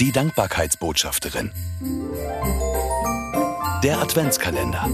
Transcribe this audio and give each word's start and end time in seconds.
Die 0.00 0.10
Dankbarkeitsbotschafterin. 0.10 1.52
Der 3.84 3.98
Adventskalender. 4.00 4.88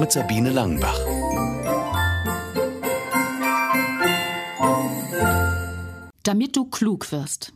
Mit 0.00 0.10
Sabine 0.10 0.50
Langenbach. 0.50 0.98
Damit 6.24 6.56
du 6.56 6.64
klug 6.64 7.12
wirst. 7.12 7.52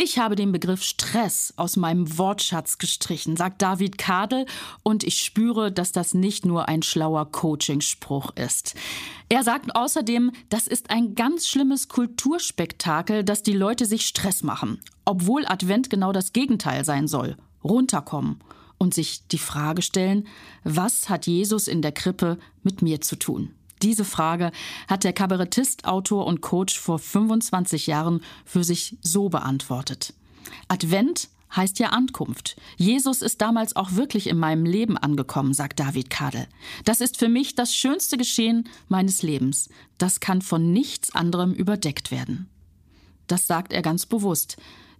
Ich 0.00 0.16
habe 0.16 0.36
den 0.36 0.52
Begriff 0.52 0.84
Stress 0.84 1.52
aus 1.56 1.76
meinem 1.76 2.18
Wortschatz 2.18 2.78
gestrichen, 2.78 3.36
sagt 3.36 3.60
David 3.62 3.98
Kadel, 3.98 4.46
und 4.84 5.02
ich 5.02 5.18
spüre, 5.22 5.72
dass 5.72 5.90
das 5.90 6.14
nicht 6.14 6.46
nur 6.46 6.68
ein 6.68 6.84
schlauer 6.84 7.32
Coachingspruch 7.32 8.30
ist. 8.36 8.76
Er 9.28 9.42
sagt 9.42 9.74
außerdem, 9.74 10.30
das 10.50 10.68
ist 10.68 10.90
ein 10.90 11.16
ganz 11.16 11.48
schlimmes 11.48 11.88
Kulturspektakel, 11.88 13.24
dass 13.24 13.42
die 13.42 13.54
Leute 13.54 13.86
sich 13.86 14.06
Stress 14.06 14.44
machen, 14.44 14.80
obwohl 15.04 15.44
Advent 15.46 15.90
genau 15.90 16.12
das 16.12 16.32
Gegenteil 16.32 16.84
sein 16.84 17.08
soll, 17.08 17.36
runterkommen 17.64 18.38
und 18.78 18.94
sich 18.94 19.26
die 19.26 19.38
Frage 19.38 19.82
stellen, 19.82 20.28
was 20.62 21.08
hat 21.08 21.26
Jesus 21.26 21.66
in 21.66 21.82
der 21.82 21.90
Krippe 21.90 22.38
mit 22.62 22.82
mir 22.82 23.00
zu 23.00 23.16
tun? 23.16 23.52
Diese 23.82 24.04
Frage 24.04 24.52
hat 24.88 25.04
der 25.04 25.12
Kabarettist, 25.12 25.84
Autor 25.84 26.26
und 26.26 26.40
Coach 26.40 26.78
vor 26.78 26.98
25 26.98 27.86
Jahren 27.86 28.22
für 28.44 28.64
sich 28.64 28.96
so 29.02 29.28
beantwortet. 29.28 30.14
Advent 30.68 31.28
heißt 31.54 31.78
ja 31.78 31.88
Ankunft. 31.88 32.56
Jesus 32.76 33.22
ist 33.22 33.40
damals 33.40 33.74
auch 33.74 33.92
wirklich 33.92 34.26
in 34.26 34.38
meinem 34.38 34.64
Leben 34.64 34.98
angekommen, 34.98 35.54
sagt 35.54 35.80
David 35.80 36.10
Kadel. 36.10 36.46
Das 36.84 37.00
ist 37.00 37.16
für 37.16 37.28
mich 37.28 37.54
das 37.54 37.74
schönste 37.74 38.18
Geschehen 38.18 38.68
meines 38.88 39.22
Lebens. 39.22 39.68
Das 39.96 40.20
kann 40.20 40.42
von 40.42 40.72
nichts 40.72 41.14
anderem 41.14 41.54
überdeckt 41.54 42.10
werden. 42.10 42.48
Das 43.26 43.46
sagt 43.46 43.72
er 43.72 43.82
ganz 43.82 44.06
bewusst. 44.06 44.56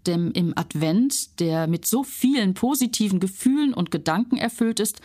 Denn 0.06 0.30
im 0.30 0.56
Advent, 0.56 1.41
der 1.41 1.67
mit 1.67 1.86
so 1.86 2.02
vielen 2.02 2.55
positiven 2.55 3.20
Gefühlen 3.20 3.74
und 3.74 3.91
Gedanken 3.91 4.36
erfüllt 4.36 4.80
ist, 4.80 5.00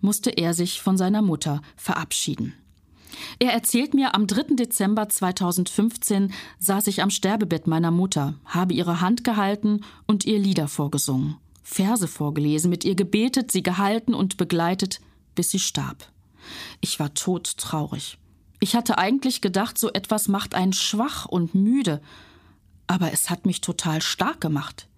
musste 0.00 0.30
er 0.30 0.54
sich 0.54 0.80
von 0.80 0.96
seiner 0.96 1.22
Mutter 1.22 1.60
verabschieden. 1.76 2.54
Er 3.38 3.52
erzählt 3.52 3.94
mir, 3.94 4.14
am 4.14 4.26
3. 4.26 4.54
Dezember 4.54 5.08
2015 5.08 6.32
saß 6.58 6.86
ich 6.86 7.02
am 7.02 7.10
Sterbebett 7.10 7.66
meiner 7.66 7.90
Mutter, 7.90 8.34
habe 8.44 8.74
ihre 8.74 9.00
Hand 9.00 9.24
gehalten 9.24 9.82
und 10.06 10.24
ihr 10.24 10.38
Lieder 10.38 10.68
vorgesungen, 10.68 11.36
Verse 11.62 12.08
vorgelesen, 12.08 12.70
mit 12.70 12.84
ihr 12.84 12.94
gebetet, 12.94 13.52
sie 13.52 13.62
gehalten 13.62 14.14
und 14.14 14.36
begleitet, 14.36 15.00
bis 15.34 15.50
sie 15.50 15.60
starb. 15.60 16.08
Ich 16.80 16.98
war 16.98 17.14
todtraurig. 17.14 18.18
Ich 18.60 18.74
hatte 18.74 18.98
eigentlich 18.98 19.40
gedacht, 19.40 19.78
so 19.78 19.92
etwas 19.92 20.28
macht 20.28 20.54
einen 20.54 20.72
schwach 20.72 21.26
und 21.26 21.54
müde, 21.54 22.00
aber 22.86 23.12
es 23.12 23.30
hat 23.30 23.46
mich 23.46 23.60
total 23.60 24.02
stark 24.02 24.40
gemacht. 24.40 24.88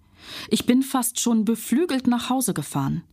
Ich 0.49 0.65
bin 0.65 0.81
fast 0.81 1.19
schon 1.19 1.45
beflügelt 1.45 2.07
nach 2.07 2.29
Hause 2.29 2.53
gefahren. 2.53 3.03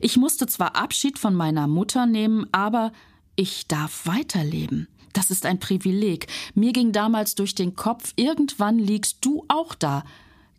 Ich 0.00 0.16
musste 0.16 0.46
zwar 0.46 0.76
Abschied 0.76 1.18
von 1.18 1.34
meiner 1.34 1.66
Mutter 1.66 2.06
nehmen, 2.06 2.46
aber 2.52 2.92
ich 3.36 3.66
darf 3.68 4.06
weiterleben. 4.06 4.88
Das 5.12 5.30
ist 5.30 5.46
ein 5.46 5.60
Privileg. 5.60 6.26
Mir 6.54 6.72
ging 6.72 6.92
damals 6.92 7.34
durch 7.34 7.54
den 7.54 7.74
Kopf, 7.74 8.12
irgendwann 8.16 8.78
liegst 8.78 9.24
du 9.24 9.44
auch 9.48 9.74
da. 9.74 10.04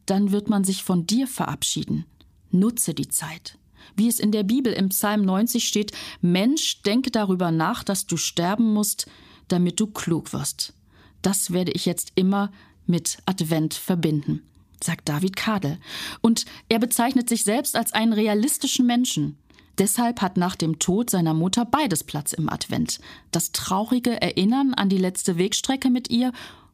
Dann 0.06 0.32
wird 0.32 0.50
man 0.50 0.64
sich 0.64 0.84
von 0.84 1.06
dir 1.06 1.28
verabschieden. 1.28 2.06
Nutze 2.50 2.94
die 2.94 3.10
Zeit. 3.10 3.58
Wie 3.96 4.08
es 4.08 4.20
in 4.20 4.32
der 4.32 4.44
Bibel 4.44 4.74
im 4.74 4.90
Psalm 4.90 5.24
90 5.24 5.68
steht, 5.68 5.92
Mensch, 6.22 6.82
denke 6.82 7.12
darüber 7.12 7.52
nach, 7.52 7.84
dass 7.84 8.08
du 8.08 8.18
sterben 8.18 8.74
musst, 8.74 9.08
damit 9.48 9.80
du 9.80 9.88
klug 9.88 10.34
wirst. 10.34 10.74
Das 11.22 11.52
werde 11.52 11.72
ich 11.72 11.86
jetzt 11.86 12.12
immer 12.16 12.52
mit 12.86 13.18
Advent 13.26 13.74
verbinden, 13.74 14.44
sagt 14.84 15.10
David 15.10 15.36
Kadel. 15.36 15.78
Und 16.22 16.46
er 16.70 16.80
bezeichnet 16.80 17.30
sich 17.30 17.44
selbst 17.44 17.76
als 17.76 17.94
einen 17.94 18.14
realistischen 18.14 18.86
Menschen. 18.86 19.38
Deshalb 19.78 20.22
hat 20.22 20.38
nach 20.38 20.56
dem 20.56 20.80
Tod 20.80 21.10
seiner 21.10 21.34
Mutter 21.34 21.66
beides 21.66 22.04
Platz 22.04 22.34
im 22.34 22.50
Advent. 22.50 23.00
Das 23.32 23.52
traurige 23.52 24.22
Erinnern 24.22 24.74
an 24.74 24.90
die 24.90 24.98
letzte 24.98 25.38
Wegstrecke 25.38 25.90
mit 25.90 26.10
ihr 26.10 26.32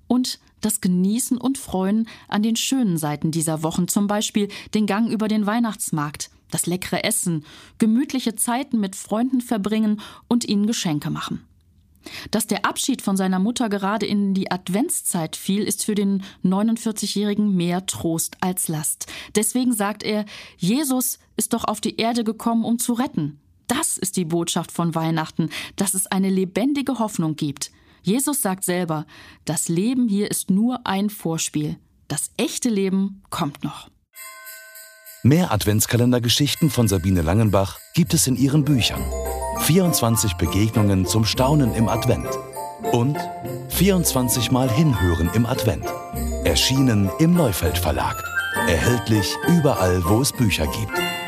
und 0.07 0.39
das 0.61 0.79
Genießen 0.79 1.37
und 1.37 1.57
Freuen 1.57 2.07
an 2.29 2.43
den 2.43 2.55
schönen 2.55 2.97
Seiten 2.97 3.31
dieser 3.31 3.63
Wochen, 3.63 3.87
zum 3.87 4.07
Beispiel 4.07 4.47
den 4.73 4.85
Gang 4.85 5.09
über 5.09 5.27
den 5.27 5.45
Weihnachtsmarkt, 5.45 6.29
das 6.51 6.65
leckere 6.65 7.03
Essen, 7.03 7.45
gemütliche 7.77 8.35
Zeiten 8.35 8.79
mit 8.79 8.95
Freunden 8.95 9.41
verbringen 9.41 9.99
und 10.27 10.45
ihnen 10.45 10.67
Geschenke 10.67 11.09
machen. 11.09 11.45
Dass 12.31 12.47
der 12.47 12.65
Abschied 12.65 13.01
von 13.01 13.17
seiner 13.17 13.39
Mutter 13.39 13.69
gerade 13.69 14.05
in 14.05 14.33
die 14.33 14.51
Adventszeit 14.51 15.35
fiel, 15.35 15.63
ist 15.63 15.85
für 15.85 15.95
den 15.95 16.23
49-Jährigen 16.43 17.55
mehr 17.55 17.85
Trost 17.85 18.37
als 18.41 18.67
Last. 18.67 19.07
Deswegen 19.35 19.73
sagt 19.73 20.03
er, 20.03 20.25
Jesus 20.57 21.19
ist 21.37 21.53
doch 21.53 21.65
auf 21.65 21.81
die 21.81 21.97
Erde 21.97 22.23
gekommen, 22.23 22.65
um 22.65 22.79
zu 22.79 22.93
retten. 22.93 23.39
Das 23.67 23.97
ist 23.97 24.17
die 24.17 24.25
Botschaft 24.25 24.71
von 24.71 24.93
Weihnachten, 24.95 25.49
dass 25.75 25.93
es 25.93 26.07
eine 26.07 26.29
lebendige 26.29 26.99
Hoffnung 26.99 27.35
gibt. 27.35 27.71
Jesus 28.03 28.41
sagt 28.41 28.65
selber, 28.65 29.05
das 29.45 29.69
Leben 29.69 30.09
hier 30.09 30.29
ist 30.29 30.51
nur 30.51 30.85
ein 30.85 31.09
Vorspiel. 31.09 31.77
Das 32.09 32.31
echte 32.37 32.69
Leben 32.69 33.23
kommt 33.29 33.63
noch. 33.63 33.89
Mehr 35.23 35.53
Adventskalendergeschichten 35.53 36.69
von 36.69 36.89
Sabine 36.89 37.21
Langenbach 37.21 37.79
gibt 37.93 38.13
es 38.13 38.27
in 38.27 38.35
ihren 38.35 38.65
Büchern. 38.65 39.01
24 39.63 40.35
Begegnungen 40.35 41.05
zum 41.05 41.23
Staunen 41.23 41.73
im 41.73 41.87
Advent 41.87 42.27
und 42.91 43.17
24 43.69 44.51
Mal 44.51 44.69
Hinhören 44.69 45.29
im 45.35 45.45
Advent. 45.45 45.85
Erschienen 46.43 47.09
im 47.19 47.33
Neufeld 47.33 47.77
Verlag. 47.77 48.21
Erhältlich 48.67 49.33
überall, 49.47 50.03
wo 50.03 50.19
es 50.19 50.33
Bücher 50.33 50.67
gibt. 50.67 51.22